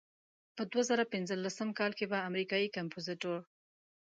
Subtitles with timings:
[0.55, 3.39] په دوه زره پنځلسم کال کې به امریکایي کمپوزیتور.